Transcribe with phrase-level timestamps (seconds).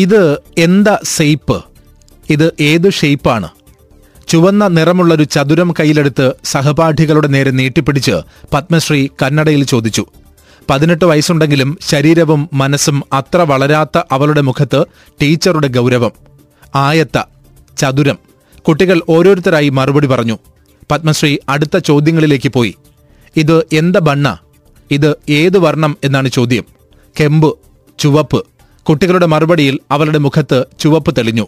[0.00, 1.64] ഇത് എന്താ സെയ്പ്പ്
[2.30, 3.48] ഇത് ഏത് ഷെയ്പ്പാണ്
[4.28, 8.12] ചുവന്ന നിറമുള്ളൊരു ചതുരം കയ്യിലെടുത്ത് സഹപാഠികളുടെ നേരെ നീട്ടിപ്പിടിച്ച്
[8.52, 10.06] പത്മശ്രീ കന്നഡയിൽ ചോദിച്ചു.
[10.70, 14.84] പതിനെട്ട് വയസ്സുണ്ടെങ്കിലും ശരീരവും മനസ്സും അത്ര വളരാത്ത അവളുടെ മുഖത്ത്
[15.22, 16.12] ടീച്ചറുടെ ഗൗരവം.
[16.74, 17.22] ആയത്ത
[17.78, 18.18] ചതുരം.
[18.68, 20.38] കുട്ടികൾ ഓരോരുത്തരായി മറുപടി പറഞ്ഞു.
[20.90, 22.74] പത്മശ്രീ അടുത്ത ചോദ്യങ്ങളിലേക്ക് പോയി.
[23.36, 24.36] ഇത് എന്ത ബണ്ണ?
[24.90, 26.64] ഇത് ഏത് വർണം എന്നാണ് ചോദ്യം.
[27.20, 27.58] കെമ്പ്
[27.98, 28.46] ചുവപ്പ്.
[28.90, 31.46] കുട്ടികളുടെ മറുപടിയിൽ അവളുടെ മുഖത്ത് ചുവപ്പ് തെളിഞ്ഞു.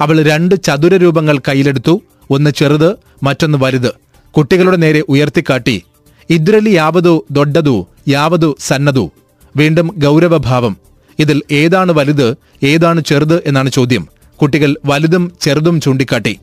[0.00, 2.02] അവൾ രണ്ട് ചതുര രൂപങ്ങൾ കയ്യിലെടുത്തു.
[2.30, 3.94] ഒന്ന് ചെറുത് മറ്റൊന്ന് വലുത്.
[4.30, 5.82] കുട്ടികളുടെ നേരെ ഉയർത്തിക്കാട്ടി.
[6.30, 9.10] ഇദ്രലി യാവതു ദൊഡ്ഡതു യാവതു സന്നതു
[9.56, 10.76] വീണ്ടും ഗൗരവഭാവം.
[11.18, 14.08] ഇതിൽ ഏതാണ് വലുത് ഏതാണ് ചെറുത് എന്നാണ് ചോദ്യം.
[14.42, 16.38] കുട്ടികൾ വലുതും ചെറുതും ചൂണ്ടിക്കാട്ടി.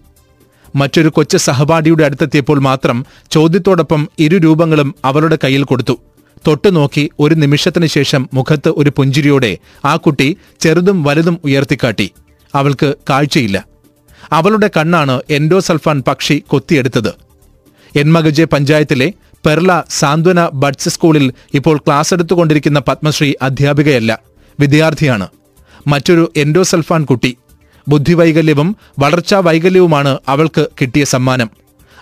[0.76, 5.98] മറ്റൊരു കൊച്ചു സഹപാഠിയുടെ അടുത്തെത്തിയപ്പോൾ മാത്രം ചോദ്യത്തോടൊപ്പം ഇരു രൂപങ്ങളും അവളുടെ കയ്യിൽ കൊടുത്തു.
[6.48, 12.12] തൊട്ടുനോക്കി ഒരു നിമിഷത്തിന് ശേഷം മുഖത്ത് ഒരു പുഞ്ചിരിയോടെ ആ കുട്ടി ചെറുതും വലുതും ഉയർത്തിക്കാട്ടി.
[12.56, 13.66] അവൾക്ക് കാഴ്ചയില്ല.
[14.32, 17.14] അവളുടെ കണ്ണാണ് എൻഡോസൾഫാൻ പക്ഷി കൊത്തിയെടുത്തത്.
[17.96, 19.14] എൻമഗജെ പഞ്ചായത്തിലെ
[19.46, 24.20] പെർള സാന്ത്വന ബഡ്സ് സ്കൂളിൽ ഇപ്പോൾ ക്ലാസ് എടുത്തുകൊണ്ടിരിക്കുന്ന പത്മശ്രീ അധ്യാപികയല്ല
[24.60, 25.28] വിദ്യാർത്ഥിയാണ്.
[25.88, 27.38] മറ്റൊരു എൻഡോസൾഫാൻ കുട്ടി.
[27.88, 31.50] ബുദ്ധിവൈകല്യവും വളർച്ചാ വൈകല്യവുമാണ് അവൾക്ക് കിട്ടിയ സമ്മാനം.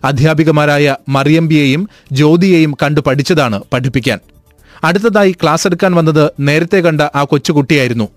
[0.03, 4.19] അധ്യാപികമാരായ മറിയമ്പിയെയും ജ്യോതിയെയും കണ്ടു പഠിച്ചതാണ് പഠിപ്പിക്കാൻ.
[4.83, 8.07] അടുത്തതായി ക്ലാസ് എടുക്കാൻ വന്നത് നേരത്തെ കണ്ട ആ കൊച്ചുകുട്ടിയായിരുന്നു.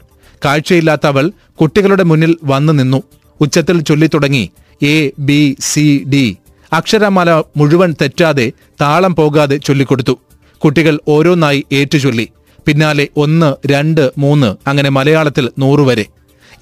[0.45, 3.03] കാഴ്ചയില്ലാത്ത അവൾ കുട്ടികളുടെ മുന്നിൽ വന്നു നിന്നു.
[3.41, 4.51] ഉച്ചത്തിൽ ചൊല്ലിത്തുടങ്ങി
[4.83, 6.37] എ ബി സി ഡി
[6.73, 10.19] അക്ഷരമാല മുഴുവൻ തെറ്റാതെ താളം പോകാതെ ചൊല്ലിക്കൊടുത്തു.
[10.65, 12.29] കുട്ടികൾ ഓരോന്നായി ഏറ്റുചൊല്ലി.
[12.67, 16.07] പിന്നാലെ ഒന്ന് രണ്ട് മൂന്ന് അങ്ങനെ മലയാളത്തിൽ നൂറുവരെ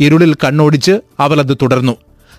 [0.01, 1.97] ഇരുളിൽ കണ്ണോടിച്ച് അവൾ അത് തുടർന്നു.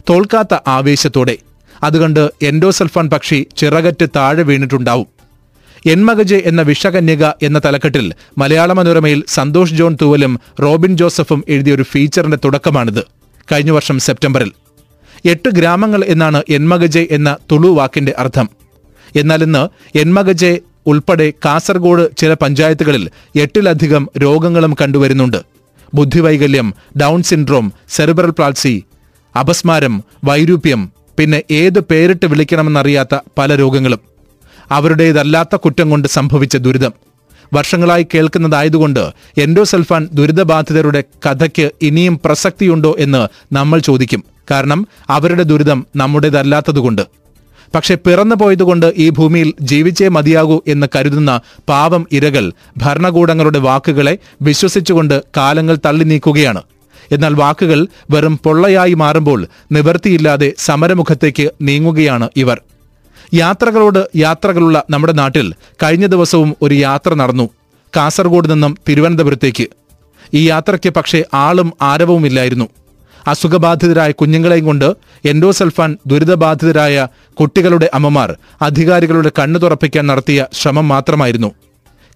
[0.10, 1.38] തോൽക്കാത്ത ആവേശത്തോടെ.
[1.84, 5.15] അതുകണ്ട് എൻഡോസൽഫാൻ പക്ഷി ചിറകറ്റ് താഴെ വീണിട്ടുണ്ടാവും.
[5.86, 12.38] എൻമകജെ എന്ന വിഷകന്യക എന്ന തലക്കെട്ടിൽ മലയാള മനോരമയിൽ സന്തോഷ് ജോൺ തൂവലും റോബിൻ ജോസഫും എഴുതിയ ഒരു ഫീച്ചറിന്റെ
[12.46, 13.04] തുടക്കമാണിത്.
[13.52, 14.52] കഴിഞ്ഞ വർഷം സെപ്റ്റംബറിൽ.
[15.26, 18.50] എട്ട് ഗ്രാമങ്ങൾ എന്നാണ് എൻമകജെ എന്ന തുളു വാക്കിന്റെ അർത്ഥം.
[19.16, 25.38] എന്നാൽ ഇന്ന് എൻമകജെ ഉൾപ്പെടെ കാസർഗോഡ് ചില പഞ്ചായത്തുകളിൽ എട്ടിലധികം രോഗങ്ങളും കണ്ടുവരുന്നുണ്ട്.
[25.94, 28.84] ബുദ്ധിവൈകല്യം ഡൗൺ സിൻഡ്രോം സെറിബ്രൽ പ്ലാൾസി
[29.40, 34.15] അപസ്മാരം വൈരൂപ്യം പിന്നെ ഏത് പേരിട്ട് വിളിക്കണമെന്നറിയാത്ത പല രോഗങ്ങളും.
[34.72, 36.94] അവരുടേതല്ലാത്ത കുറ്റം കൊണ്ട് സംഭവിച്ച ദുരിതം.
[37.54, 44.24] വർഷങ്ങളായി കേൾക്കുന്നതായതുകൊണ്ട് എൻഡോസൽഫാൻ ദുരിതബാധിതരുടെ കഥയ്ക്ക് ഇനിയും പ്രസക്തിയുണ്ടോ എന്ന് നമ്മൾ ചോദിക്കും.
[44.52, 47.02] കാരണം അവരുടെ ദുരിതം നമ്മുടേതല്ലാത്തതുകൊണ്ട്.
[47.76, 51.40] പക്ഷെ പിറന്നു പോയതുകൊണ്ട് ഈ ഭൂമിയിൽ ജീവിച്ചേ മതിയാകൂ എന്ന് കരുതുന്ന
[51.70, 56.62] പാവം ഇരകൾ ഭരണകൂടങ്ങളുടെ വാക്കുകളെ വിശ്വസിച്ചുകൊണ്ട് കാലങ്ങൾ തള്ളി നീക്കുകയാണ്.
[57.12, 62.62] എന്നാൽ വാക്കുകൾ വെറും പൊള്ളയായി മാറുമ്പോൾ നിവർത്തിയില്ലാതെ സമരമുഖത്തേക്ക് നീങ്ങുകയാണ് ഇവർ.
[63.34, 65.54] യാത്രകളോട് യാത്രകളുള്ള നമ്മുടെ നാട്ടിൽ
[65.84, 67.50] കഴിഞ്ഞ ദിവസവും ഒരു യാത്ര നടന്നു.
[67.98, 69.68] കാസർഗോഡ് നിന്നും തിരുവനന്തപുരത്തേക്ക്.
[70.34, 72.70] ഈ യാത്രയ്ക്ക് പക്ഷേ ആളും ആരവവുമില്ലായിരുന്നു
[73.28, 81.52] അസുഖബാധിതരായ കുഞ്ഞുങ്ങളെയും കൊണ്ട് എൻഡോസൽഫാൻ ദുരിതബാധിതരായ കുട്ടികളുടെ അമ്മമാർ അധികാരികളുടെ കണ്ണു തുറപ്പിക്കാൻ നടത്തിയ ശ്രമം മാത്രമായിരുന്നു.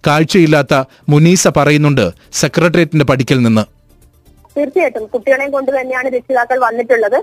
[0.06, 3.79] കാഴ്ചയില്ലാത്ത മുനീസ പറയുന്നുണ്ട് സെക്രട്ടേറിയറ്റിന്റെ പടിക്കൽ നിന്ന്.
[4.60, 5.04] തീർച്ചയായിട്ടും.
[5.14, 7.18] കുട്ടികളെയും കൊണ്ട് തന്നെയാണ് രക്ഷിതാക്കൾ വന്നിട്ടുള്ളത്.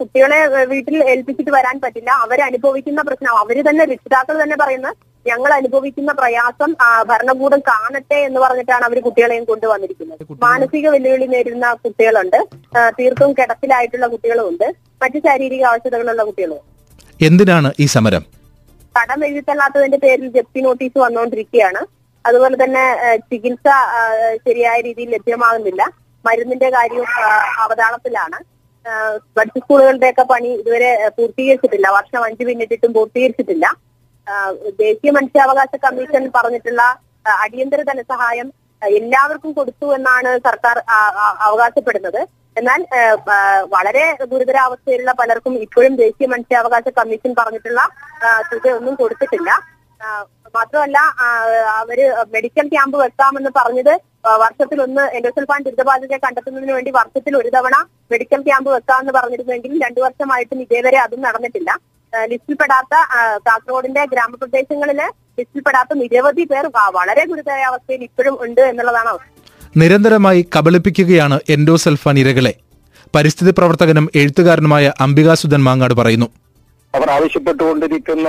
[0.00, 0.40] കുട്ടികളെ
[0.72, 2.10] വീട്ടിൽ ഏൽപ്പിച്ചിട്ട് വരാൻ പറ്റില്ല.
[2.24, 3.34] അവർ അനുഭവിക്കുന്ന പ്രശ്നം.
[3.42, 4.96] അവർ തന്നെ രക്ഷിതാക്കൾ തന്നെ പറയുന്നത്
[5.28, 6.70] ഞങ്ങൾ അനുഭവിക്കുന്ന പ്രയാസം
[7.08, 12.38] ഭരണകൂടം കാണട്ടെ എന്ന് പറഞ്ഞിട്ടാണ് അവർ കുട്ടികളെയും കൊണ്ടുവന്നിരിക്കുന്നത് മാനസിക വെല്ലുവിളി നേരിടുന്ന കുട്ടികളുണ്ട്.
[12.98, 14.66] തീർത്തും കിടപ്പിലായിട്ടുള്ള കുട്ടികളുമുണ്ട്.
[15.02, 16.60] മറ്റു ശാരീരിക ആവശ്യതകളുള്ള കുട്ടികളും
[17.28, 18.24] എന്തിനാണ് ഈ സമരം?
[18.98, 21.82] കടം എഴുതിത്തള്ളാത്തതിന്റെ പേരിൽ ജപ്തി നോട്ടീസ് വന്നുകൊണ്ടിരിക്കുകയാണ്.
[22.24, 22.84] അതുപോലെ തന്നെ
[23.30, 23.68] ചികിത്സ
[24.46, 25.82] ശരിയായ രീതിയിൽ ലഭ്യമാകുന്നില്ല.
[26.24, 27.10] മരുന്നിന്റെ കാര്യവും
[27.64, 28.38] അവതാളത്തിലാണ്.
[29.36, 31.88] ബഡ്ജറ്റ് സ്കൂളുകളുടെയൊക്കെ പണി ഇതുവരെ പൂർത്തീകരിച്ചിട്ടില്ല.
[31.98, 33.66] വർഷം അഞ്ചു പിന്നിട്ടിട്ടും പൂർത്തീകരിച്ചിട്ടില്ല.
[34.84, 36.82] ദേശീയ മനുഷ്യാവകാശ കമ്മീഷൻ പറഞ്ഞിട്ടുള്ള
[37.44, 38.48] അടിയന്തര ധനസഹായം
[38.82, 40.76] എല്ലാവർക്കും കൊടുത്തു എന്നാണ് സർക്കാർ
[41.46, 42.20] അവകാശപ്പെടുന്നത്.
[42.58, 42.80] എന്നാൽ
[43.74, 47.82] വളരെ ഗുരുതരാവസ്ഥയിലുള്ള പലർക്കും ഇപ്പോഴും ദേശീയ മനുഷ്യാവകാശ കമ്മീഷൻ പറഞ്ഞിട്ടുള്ള
[48.52, 49.50] തുക ഒന്നും കൊടുത്തിട്ടില്ല.
[50.56, 50.98] മാത്രമല്ല
[51.80, 51.98] അവർ
[52.34, 53.92] മെഡിക്കൽ ക്യാമ്പ് വെക്കാമെന്ന് പറഞ്ഞത്
[54.42, 57.76] വർഷത്തിൽ ഒന്ന് എൻഡോസൽഫാൻ ദുരിതബാധിതരെ കണ്ടെത്തുന്നതിന് വേണ്ടി വർഷത്തിൽ ഒരു തവണ
[58.12, 61.70] മെഡിക്കൽ ക്യാമ്പ് വെക്കാമെന്ന് പറഞ്ഞിരുന്നെങ്കിലും രണ്ടു വർഷമായിട്ടും ഇതേവരെ അതും നടന്നിട്ടില്ല.
[62.30, 62.94] ലിസ്റ്റിൽപ്പെടാത്ത
[63.46, 65.00] കാസർഗോഡിന്റെ ഗ്രാമപ്രദേശങ്ങളിൽ
[65.38, 66.64] ലിസ്റ്റിൽപ്പെടാത്ത നിരവധി പേർ
[66.98, 69.28] വളരെ ഗുരുതര അവസ്ഥയിൽ ഇപ്പോഴും ഉണ്ട് എന്നുള്ളതാണ് അവസ്ഥ.
[69.80, 72.54] നിരന്തരമായി കബളിപ്പിക്കുകയാണ് എൻഡോസൽഫാൻ ഇരകളെ.
[73.14, 76.28] പരിസ്ഥിതി പ്രവർത്തകനും എഴുത്തുകാരനുമായ അംബികാസുധൻ മാങ്ങാട് പറയുന്നു.
[76.94, 78.28] അവർ ആവശ്യപ്പെട്ടുകൊണ്ടിരിക്കുന്ന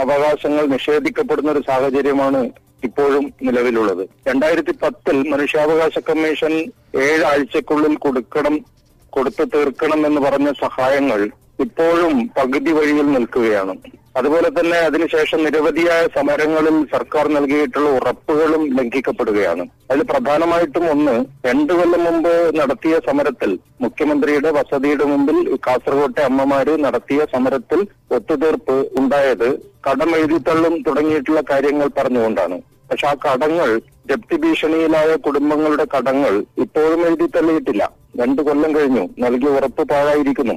[0.00, 2.50] അവകാശങ്ങൾ നിഷേധിക്കപ്പെടുന്ന ഒരു സാഹചര്യമാണ്
[2.84, 4.08] ഇപ്പോഴും നിലവിലുള്ളത്.
[4.28, 6.52] രണ്ടായിരത്തി പത്തിൽ മനുഷ്യാവകാശ കമ്മീഷൻ
[6.94, 8.64] ഏഴ് ആഴ്ചക്കുള്ളിൽ കൊടുക്കണം
[9.10, 11.30] കൊടുത്തു തീർക്കണം എന്ന് പറഞ്ഞ സഹായങ്ങൾ
[11.60, 13.74] ഇപ്പോഴും പകുതി വഴിയിൽ നിൽക്കുകയാണ്.
[14.18, 19.64] അതുപോലെ തന്നെ അതിനുശേഷം നിരവധിയായ സമരങ്ങളിൽ സർക്കാർ നൽകിയിട്ടുള്ള ഉറപ്പുകളും ലംഘിക്കപ്പെടുകയാണ്.
[19.90, 21.14] അതിൽ പ്രധാനമായിട്ടും ഒന്ന്
[21.48, 23.50] രണ്ടു കൊല്ലം മുമ്പ് നടത്തിയ സമരത്തിൽ
[23.80, 27.82] മുഖ്യമന്ത്രിയുടെ വസതിയുടെ മുമ്പിൽ കാസർകോട്ടെ അമ്മമാര് നടത്തിയ സമരത്തിൽ
[28.16, 29.48] ഒത്തുതീർപ്പ് ഉണ്ടായത്
[29.88, 32.58] കടം എഴുതിത്തള്ളും തുടങ്ങിയിട്ടുള്ള കാര്യങ്ങൾ പറഞ്ഞുകൊണ്ടാണ്.
[32.90, 33.70] പക്ഷെ ആ കടങ്ങൾ
[34.10, 36.34] ജപ്തി ഭീഷണിയിലായ കുടുംബങ്ങളുടെ കടങ്ങൾ
[36.64, 37.82] ഇപ്പോഴും എഴുതി തള്ളിയിട്ടില്ല
[38.20, 40.56] രണ്ടു കൊല്ലം കഴിഞ്ഞു നൽകിയ ഉറപ്പ് പാഴായിരിക്കുന്നു.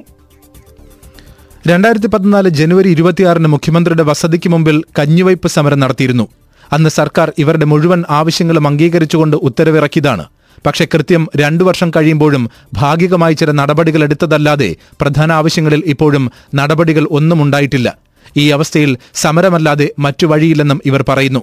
[1.66, 6.28] രണ്ടായിരത്തി പതിനാല് ജനുവരി ഇരുപത്തിയാറിന് മുഖ്യമന്ത്രിയുടെ വസതിക്ക് മുമ്പിൽ കഞ്ഞിവയ്പ് സമരം നടത്തിയിരുന്നു.
[6.72, 10.24] അന്ന് സർക്കാർ ഇവരുടെ മുഴുവൻ ആവശ്യങ്ങളും അംഗീകരിച്ചുകൊണ്ട് ഉത്തരവിറക്കിയതാണ്.
[10.66, 17.96] പക്ഷേ കൃത്യം രണ്ടു വർഷം കഴിയുമ്പോഴും ഭാഗികമായി ചില നടപടികൾ എടുത്തതല്ലാതെ പ്രധാന ആവശ്യങ്ങളിൽ ഇപ്പോഴും നടപടികൾ ഒന്നും ഉണ്ടായിട്ടില്ല.
[18.36, 21.42] ഈ അവസ്ഥയിൽ സമരമല്ലാതെ മറ്റു വഴിയില്ലെന്നും ഇവർ പറയുന്നു.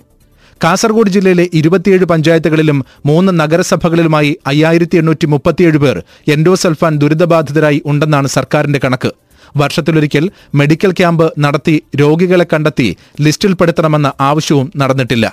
[0.63, 9.11] കാസർഗോഡ് ജില്ലയിലെ ഇരുപത്തിയേഴ് പഞ്ചായത്തുകളിലും മൂന്ന് നഗരസഭകളിലുമായി അയ്യായിരത്തി എണ്ണൂറ്റി മുപ്പത്തിയേഴ് പേർ എൻഡോസൾഫാൻ ദുരിതബാധിതരായി ഉണ്ടെന്നാണ് സർക്കാരിന്റെ കണക്ക്.
[9.57, 10.25] വർഷത്തിലൊരിക്കൽ
[10.55, 12.87] മെഡിക്കൽ ക്യാമ്പ് നടത്തി രോഗികളെ കണ്ടെത്തി
[13.21, 15.27] ലിസ്റ്റിൽപ്പെടുത്തണമെന്ന ആവശ്യവും നടന്നിട്ടില്ല.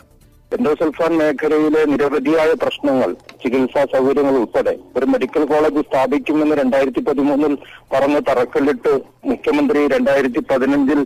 [0.53, 3.11] എൻഡോസൾഫാൻ മേഖലയിലെ നിരവധിയായ പ്രശ്നങ്ങൾ
[3.43, 7.55] ചികിത്സാ സൗകര്യങ്ങൾ ഉൾപ്പെടെ ഒരു മെഡിക്കൽ കോളേജ് സ്ഥാപിക്കുമെന്ന് രണ്ടായിരത്തി പതിമൂന്നിൽ
[7.95, 8.93] പറഞ്ഞ് തറക്കല്ലിട്ട്
[9.25, 11.01] മുഖ്യമന്ത്രി രണ്ടായിരത്തി പതിനഞ്ചിൽ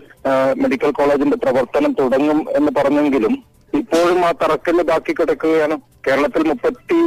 [0.62, 3.34] മെഡിക്കൽ കോളേജിന്റെ പ്രവർത്തനം തുടങ്ങും എന്ന് പറഞ്ഞെങ്കിലും
[3.72, 5.74] ഇപ്പോഴും ആ തറക്കല്ല് ബാക്കി കിടക്കുകയാണ്
[6.06, 7.00] കേരളത്തിൽ മുപ്പത്തി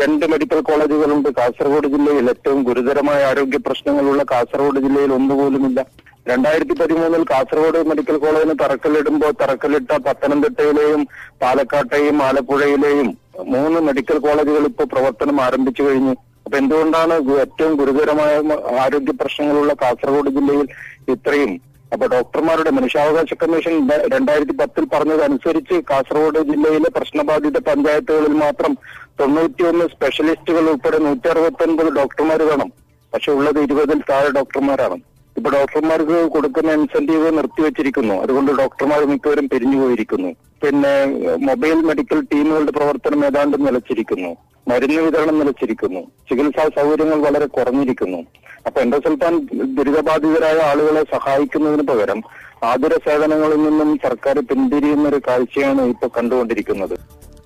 [0.00, 1.28] രണ്ട് മെഡിക്കൽ കോളേജുകളുണ്ട്.
[1.28, 5.80] കാസർഗോഡ് ജില്ലയിൽ ഏറ്റവും ഗുരുതരമായ ആരോഗ്യ പ്രശ്നങ്ങളുള്ള കാസർഗോഡ് ജില്ലയിൽ ഒന്നുപോലുമില്ല.
[6.28, 11.06] രണ്ടായിരത്തി പതിമൂന്നിൽ കാസർഗോഡ് മെഡിക്കൽ കോളേജിന് തറക്കല്ലിടുമ്പോൾ തറക്കല്ലിട്ട പത്തനംതിട്ടയിലെയും
[11.42, 13.18] പാലക്കാട്ടെയും ആലപ്പുഴയിലെയും
[13.52, 16.14] മൂന്ന് മെഡിക്കൽ കോളേജുകൾ ഇപ്പോൾ പ്രവർത്തനം ആരംഭിച്ചു കഴിഞ്ഞു.
[16.46, 18.32] അപ്പൊ എന്തുകൊണ്ടാണ് ഏറ്റവും ഗുരുതരമായ
[18.78, 20.66] ആരോഗ്യ പ്രശ്നങ്ങളുള്ള കാസർഗോഡ് ജില്ലയിൽ
[21.08, 23.74] ഇത്രയും അപ്പൊ ഡോക്ടർമാരുടെ മനുഷ്യാവകാശ കമ്മീഷൻ
[24.14, 28.72] രണ്ടായിരത്തി പത്തിൽ പറഞ്ഞതനുസരിച്ച് കാസർഗോഡ് ജില്ലയിലെ പ്രശ്നബാധിത പഞ്ചായത്തുകളിൽ മാത്രം
[29.20, 32.70] തൊണ്ണൂറ്റിയൊന്ന് സ്പെഷ്യലിസ്റ്റുകൾ ഉൾപ്പെടെ നൂറ്റി അറുപത്തി ഒൻപത് ഡോക്ടർമാർ വേണം.
[33.12, 34.96] പക്ഷെ ഉള്ളത് ഇരുപതിൽ താഴെ ഡോക്ടർമാരാണ്.
[35.36, 40.28] ഇപ്പൊ ഡോക്ടർമാർക്ക് കൊടുക്കുന്ന ഇൻസെന്റീവ് നിർത്തിവെച്ചിരിക്കുന്നു അതുകൊണ്ട് ഡോക്ടർമാർ മിക്കവരും പിരിഞ്ഞു പോയിരിക്കുന്നു.
[40.62, 41.04] പിന്നെ
[41.36, 44.36] മൊബൈൽ മെഡിക്കൽ ടീമുകളുടെ പ്രവർത്തനം ഏതാണ്ട് നിലച്ചിരിക്കുന്നു.
[44.68, 46.00] മരുന്ന് വിതരണം നിലച്ചിരിക്കുന്നു.
[46.00, 48.18] ചികിത്സാ സൗകര്യങ്ങൾ വളരെ കുറഞ്ഞിരിക്കുന്നു.
[48.66, 52.22] അപ്പൊ എൻഡോസൾഫാൻ ദുരിതബാധിതരായ ആളുകളെ സഹായിക്കുന്നതിന് പകരം
[52.64, 56.98] ആതുര സേവനങ്ങളിൽ നിന്നും സർക്കാർ പിന്തിരിയുന്ന ഒരു കാഴ്ചയാണ് ഇപ്പോൾ കണ്ടുകൊണ്ടിരിക്കുന്നത്.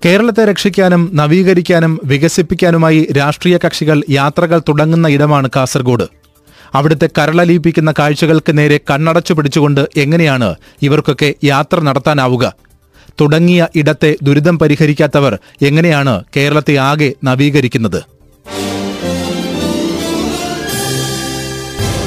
[0.05, 6.18] കേരളത്തെ രക്ഷിക്കാനും നവീകരിക്കാനും വികസിപ്പിക്കാനുമായി രാഷ്ട്രീയ കക്ഷികൾ യാത്രകൾ തുടങ്ങുന്ന ഇടമാണ് കാസർഗോഡ്.
[6.73, 12.53] അവിടുത്തെ കരളലിയിപ്പിക്കുന്ന കാഴ്ചകൾക്ക് നേരെ കണ്ണടച്ചു പിടിച്ചുകൊണ്ട് എങ്ങനെയാണ് ഇവർക്കൊക്കെ യാത്ര നടത്താനാവുക?
[13.21, 18.18] തുടങ്ങിയ ഇടത്തെ ദുരിതം പരിഹരിക്കാത്തവർ എങ്ങനെയാണ് കേരളത്തെ ആകെ നവീകരിക്കുന്നത്?